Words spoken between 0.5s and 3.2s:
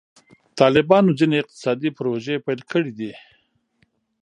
طالبانو ځینې اقتصادي پروژې پیل کړي دي.